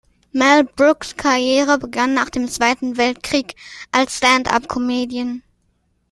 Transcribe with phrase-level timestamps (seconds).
[0.31, 3.53] Mel Brooks’ Karriere begann nach dem Zweiten Weltkrieg
[3.91, 5.43] als Stand-up-Comedian.